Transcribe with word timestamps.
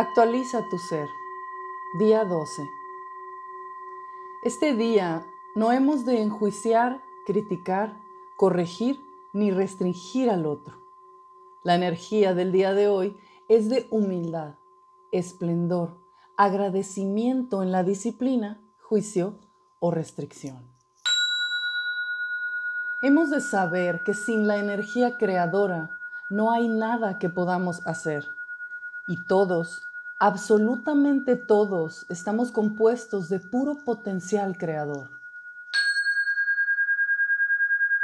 Actualiza 0.00 0.68
tu 0.68 0.78
ser. 0.78 1.08
Día 1.98 2.24
12. 2.24 2.70
Este 4.44 4.76
día 4.76 5.26
no 5.56 5.72
hemos 5.72 6.04
de 6.04 6.22
enjuiciar, 6.22 7.02
criticar, 7.26 8.00
corregir 8.36 9.04
ni 9.32 9.50
restringir 9.50 10.30
al 10.30 10.46
otro. 10.46 10.80
La 11.64 11.74
energía 11.74 12.32
del 12.32 12.52
día 12.52 12.74
de 12.74 12.86
hoy 12.86 13.18
es 13.48 13.68
de 13.68 13.88
humildad, 13.90 14.54
esplendor, 15.10 15.98
agradecimiento 16.36 17.64
en 17.64 17.72
la 17.72 17.82
disciplina, 17.82 18.60
juicio 18.80 19.40
o 19.80 19.90
restricción. 19.90 20.62
Hemos 23.02 23.30
de 23.30 23.40
saber 23.40 24.02
que 24.06 24.14
sin 24.14 24.46
la 24.46 24.58
energía 24.58 25.18
creadora 25.18 25.90
no 26.30 26.52
hay 26.52 26.68
nada 26.68 27.18
que 27.18 27.28
podamos 27.28 27.84
hacer 27.84 28.24
y 29.08 29.16
todos 29.24 29.87
Absolutamente 30.20 31.36
todos 31.36 32.04
estamos 32.08 32.50
compuestos 32.50 33.28
de 33.28 33.38
puro 33.38 33.84
potencial 33.84 34.58
creador. 34.58 35.10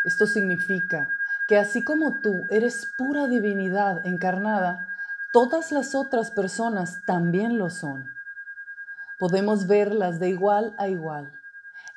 Esto 0.04 0.28
significa 0.28 1.08
que 1.48 1.58
así 1.58 1.82
como 1.82 2.20
tú 2.20 2.32
eres 2.50 2.86
pura 2.96 3.26
divinidad 3.26 4.06
encarnada, 4.06 4.86
todas 5.32 5.72
las 5.72 5.96
otras 5.96 6.30
personas 6.30 7.00
también 7.04 7.58
lo 7.58 7.68
son. 7.68 8.04
Podemos 9.18 9.66
verlas 9.66 10.20
de 10.20 10.28
igual 10.28 10.72
a 10.78 10.86
igual. 10.86 11.32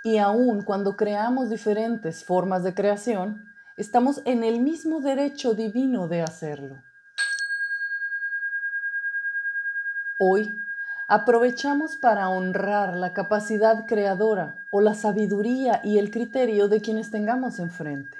Y 0.04 0.18
aun 0.18 0.64
cuando 0.64 0.98
creamos 0.98 1.52
diferentes 1.52 2.24
formas 2.24 2.64
de 2.64 2.74
creación, 2.74 3.46
estamos 3.78 4.24
en 4.26 4.44
el 4.44 4.62
mismo 4.62 5.00
derecho 5.00 5.54
divino 5.54 6.08
de 6.08 6.24
hacerlo. 6.24 6.87
Hoy 10.20 10.58
aprovechamos 11.08 11.96
para 11.98 12.28
honrar 12.30 12.98
la 12.98 13.14
capacidad 13.14 13.86
creadora 13.86 14.66
o 14.72 14.82
la 14.82 14.96
sabiduría 14.96 15.80
y 15.84 16.00
el 16.00 16.10
criterio 16.10 16.70
de 16.70 16.82
quienes 16.82 17.12
tengamos 17.12 17.60
enfrente, 17.60 18.18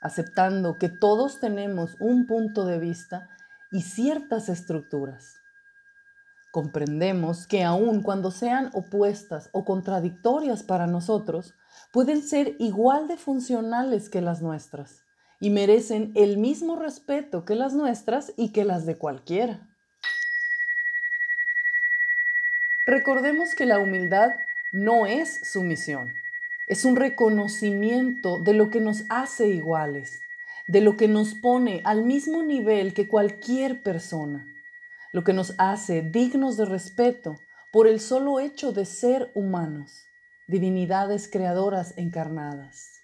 aceptando 0.00 0.78
que 0.78 0.88
todos 0.88 1.38
tenemos 1.38 1.96
un 2.00 2.26
punto 2.26 2.64
de 2.64 2.78
vista 2.78 3.28
y 3.70 3.82
ciertas 3.82 4.48
estructuras. 4.48 5.36
Comprendemos 6.50 7.46
que 7.46 7.62
aun 7.62 8.02
cuando 8.02 8.30
sean 8.30 8.70
opuestas 8.72 9.50
o 9.52 9.66
contradictorias 9.66 10.62
para 10.62 10.86
nosotros, 10.86 11.52
pueden 11.92 12.22
ser 12.22 12.56
igual 12.58 13.06
de 13.06 13.18
funcionales 13.18 14.08
que 14.08 14.22
las 14.22 14.40
nuestras 14.40 15.02
y 15.40 15.50
merecen 15.50 16.12
el 16.14 16.38
mismo 16.38 16.76
respeto 16.76 17.44
que 17.44 17.54
las 17.54 17.74
nuestras 17.74 18.32
y 18.38 18.48
que 18.52 18.64
las 18.64 18.86
de 18.86 18.96
cualquiera. 18.96 19.68
Recordemos 22.84 23.54
que 23.54 23.64
la 23.64 23.78
humildad 23.78 24.32
no 24.72 25.06
es 25.06 25.40
sumisión, 25.44 26.14
es 26.66 26.84
un 26.84 26.96
reconocimiento 26.96 28.40
de 28.40 28.54
lo 28.54 28.70
que 28.70 28.80
nos 28.80 29.04
hace 29.08 29.48
iguales, 29.48 30.20
de 30.66 30.80
lo 30.80 30.96
que 30.96 31.06
nos 31.06 31.34
pone 31.34 31.80
al 31.84 32.02
mismo 32.02 32.42
nivel 32.42 32.92
que 32.92 33.06
cualquier 33.06 33.84
persona, 33.84 34.44
lo 35.12 35.22
que 35.22 35.32
nos 35.32 35.54
hace 35.58 36.02
dignos 36.02 36.56
de 36.56 36.64
respeto 36.64 37.36
por 37.70 37.86
el 37.86 38.00
solo 38.00 38.40
hecho 38.40 38.72
de 38.72 38.84
ser 38.84 39.30
humanos, 39.34 40.08
divinidades 40.48 41.30
creadoras 41.30 41.96
encarnadas. 41.96 43.00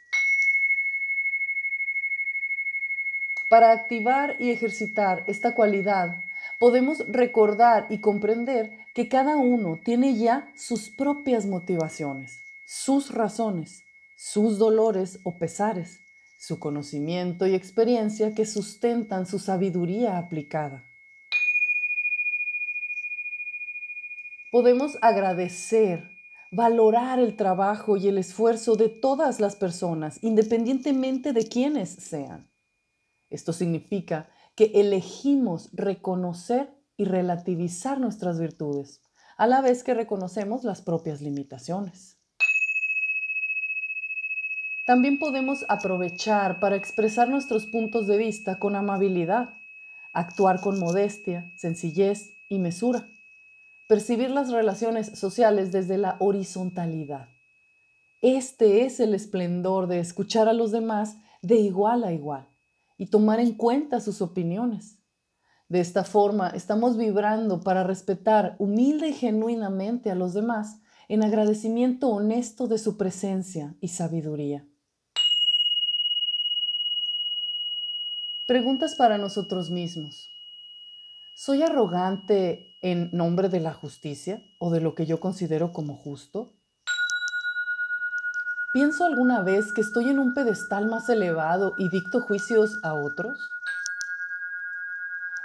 Para 3.49 3.71
activar 3.71 4.35
y 4.41 4.51
ejercitar 4.51 5.23
esta 5.29 5.55
cualidad, 5.55 6.17
podemos 6.59 7.05
recordar 7.07 7.87
y 7.91 8.01
comprender 8.01 8.79
que 8.95 9.09
cada 9.09 9.37
uno 9.37 9.79
tiene 9.85 10.17
ya 10.17 10.53
sus 10.57 10.91
propias 10.91 11.47
motivaciones, 11.47 12.41
sus 12.67 13.13
razones, 13.15 13.85
sus 14.17 14.59
dolores 14.59 15.21
o 15.25 15.39
pesares, 15.39 16.01
su 16.41 16.59
conocimiento 16.59 17.47
y 17.47 17.55
experiencia 17.55 18.35
que 18.35 18.47
sustentan 18.47 19.27
su 19.27 19.39
sabiduría 19.39 20.19
aplicada. 20.19 20.85
Podemos 24.51 24.99
agradecer, 25.03 26.11
valorar 26.51 27.19
el 27.19 27.37
trabajo 27.37 27.97
y 27.97 28.09
el 28.09 28.19
esfuerzo 28.19 28.77
de 28.77 28.89
todas 28.89 29.41
las 29.41 29.57
personas, 29.57 30.19
independientemente 30.23 31.33
de 31.33 31.47
quiénes 31.47 31.91
sean. 31.91 32.51
Esto 33.31 33.53
significa 33.53 34.31
que 34.59 34.73
elegimos 34.75 35.71
reconocer 35.73 36.75
y 36.97 37.05
relativizar 37.05 38.01
nuestras 38.01 38.41
virtudes, 38.41 39.01
a 39.37 39.47
la 39.47 39.61
vez 39.61 39.85
que 39.85 39.95
reconocemos 39.95 40.65
las 40.65 40.83
propias 40.83 41.23
limitaciones. 41.23 42.19
También 44.85 45.21
podemos 45.21 45.65
aprovechar 45.69 46.59
para 46.59 46.75
expresar 46.75 47.29
nuestros 47.29 47.67
puntos 47.67 48.09
de 48.09 48.17
vista 48.17 48.59
con 48.59 48.75
amabilidad, 48.75 49.51
actuar 50.13 50.61
con 50.61 50.81
modestia, 50.81 51.53
sencillez 51.57 52.33
y 52.49 52.59
mesura, 52.59 53.07
percibir 53.89 54.31
las 54.33 54.51
relaciones 54.51 55.17
sociales 55.17 55.71
desde 55.71 55.99
la 55.99 56.17
horizontalidad. 56.19 57.29
Este 58.23 58.85
es 58.85 58.99
el 58.99 59.15
esplendor 59.15 59.87
de 59.87 60.01
escuchar 60.01 60.49
a 60.49 60.53
los 60.53 60.73
demás 60.73 61.17
de 61.43 61.59
igual 61.59 62.03
a 62.03 62.13
igual 62.13 62.48
y 62.99 63.07
tomar 63.07 63.41
en 63.41 63.55
cuenta 63.55 64.01
sus 64.01 64.21
opiniones. 64.21 64.99
De 65.69 65.81
esta 65.81 66.05
forma, 66.05 66.49
estamos 66.51 66.97
vibrando 66.97 67.61
para 67.61 67.85
respetar 67.85 68.57
humilde 68.59 69.09
y 69.09 69.13
genuinamente 69.13 70.11
a 70.11 70.15
los 70.15 70.35
demás 70.35 70.81
en 71.09 71.23
agradecimiento 71.23 72.09
honesto 72.09 72.67
de 72.67 72.79
su 72.79 72.99
presencia 72.99 73.77
y 73.81 73.89
sabiduría. 73.89 74.67
Preguntas 78.47 78.95
para 78.95 79.19
nosotros 79.19 79.71
mismos. 79.71 80.31
¿Soy 81.35 81.63
arrogante 81.63 82.77
en 82.83 83.11
nombre 83.13 83.49
de 83.49 83.61
la 83.61 83.73
justicia 83.73 84.43
o 84.59 84.71
de 84.71 84.81
lo 84.81 84.95
que 84.95 85.07
yo 85.07 85.21
considero 85.21 85.73
como 85.73 85.97
justo? 85.97 86.58
¿Pienso 88.79 89.05
alguna 89.05 89.43
vez 89.43 89.73
que 89.73 89.81
estoy 89.81 90.09
en 90.09 90.21
un 90.21 90.35
pedestal 90.35 90.87
más 90.87 91.09
elevado 91.09 91.75
y 91.79 91.89
dicto 91.89 92.21
juicios 92.21 92.79
a 92.85 92.95
otros? 92.95 93.51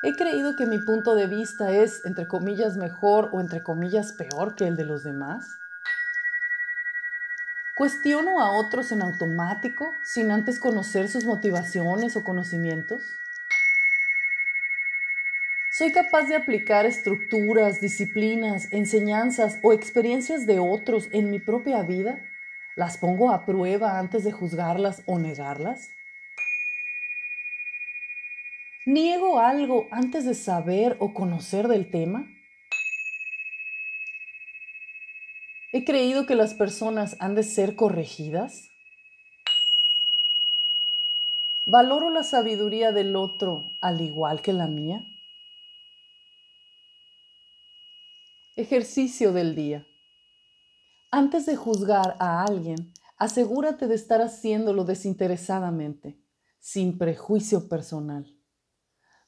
¿He 0.03 0.15
creído 0.15 0.55
que 0.55 0.67
mi 0.67 0.77
punto 0.77 1.15
de 1.15 1.25
vista 1.25 1.71
es, 1.71 2.05
entre 2.05 2.27
comillas, 2.27 2.77
mejor 2.77 3.29
o 3.31 3.41
entre 3.41 3.63
comillas, 3.63 4.11
peor 4.11 4.53
que 4.53 4.67
el 4.67 4.75
de 4.75 4.85
los 4.85 5.03
demás? 5.03 5.57
¿Cuestiono 7.75 8.39
a 8.39 8.51
otros 8.51 8.91
en 8.91 9.01
automático 9.01 9.89
sin 10.03 10.29
antes 10.29 10.59
conocer 10.59 11.09
sus 11.09 11.25
motivaciones 11.25 12.15
o 12.15 12.23
conocimientos? 12.23 13.01
¿Soy 15.71 15.91
capaz 15.91 16.27
de 16.27 16.35
aplicar 16.35 16.85
estructuras, 16.85 17.81
disciplinas, 17.81 18.71
enseñanzas 18.71 19.57
o 19.63 19.73
experiencias 19.73 20.45
de 20.45 20.59
otros 20.59 21.07
en 21.11 21.31
mi 21.31 21.39
propia 21.39 21.81
vida 21.81 22.19
¿Las 22.75 22.97
pongo 22.97 23.31
a 23.31 23.45
prueba 23.45 23.99
antes 23.99 24.23
de 24.23 24.31
juzgarlas 24.31 25.03
o 25.05 25.19
negarlas? 25.19 25.89
¿Niego 28.85 29.39
algo 29.39 29.87
antes 29.91 30.25
de 30.25 30.33
saber 30.33 30.97
o 30.99 31.13
conocer 31.13 31.67
del 31.67 31.91
tema? 31.91 32.27
¿He 35.71 35.85
creído 35.85 36.25
que 36.25 36.35
las 36.35 36.55
personas 36.55 37.15
han 37.19 37.35
de 37.35 37.43
ser 37.43 37.75
corregidas? 37.75 38.71
¿Valoro 41.67 42.09
la 42.09 42.23
sabiduría 42.23 42.91
del 42.91 43.15
otro 43.15 43.63
al 43.81 44.01
igual 44.01 44.41
que 44.41 44.51
la 44.51 44.67
mía? 44.67 45.05
Ejercicio 48.55 49.31
del 49.31 49.55
día. 49.55 49.87
Antes 51.15 51.45
de 51.45 51.55
juzgar 51.55 52.15
a 52.17 52.43
alguien, 52.43 52.91
asegúrate 53.17 53.87
de 53.87 53.93
estar 53.93 54.19
haciéndolo 54.19 54.83
desinteresadamente, 54.83 56.19
sin 56.57 56.97
prejuicio 56.97 57.69
personal. 57.69 58.35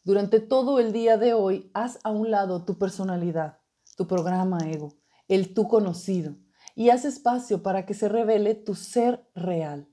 Durante 0.04 0.40
todo 0.40 0.80
el 0.80 0.92
día 0.92 1.20
de 1.20 1.36
hoy, 1.36 1.70
haz 1.76 2.00
a 2.04 2.10
un 2.10 2.32
lado 2.32 2.66
tu 2.66 2.80
personalidad, 2.80 3.60
tu 3.98 4.08
programa 4.08 4.58
ego, 4.68 4.96
el 5.28 5.54
tú 5.54 5.68
conocido, 5.68 6.36
y 6.74 6.90
haz 6.90 7.06
espacio 7.06 7.62
para 7.62 7.86
que 7.86 7.94
se 7.94 8.10
revele 8.10 8.56
tu 8.56 8.74
ser 8.74 9.30
real, 9.36 9.88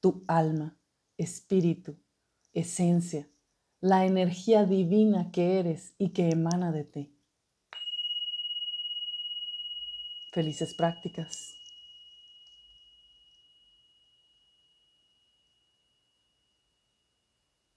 tu 0.00 0.24
alma, 0.28 0.78
espíritu, 1.16 1.96
esencia, 2.52 3.26
la 3.80 4.04
energía 4.04 4.66
divina 4.66 5.30
que 5.32 5.58
eres 5.58 5.94
y 5.96 6.10
que 6.10 6.28
emana 6.28 6.72
de 6.72 6.84
ti. 6.84 7.21
Felices 10.32 10.74
prácticas. 10.74 11.61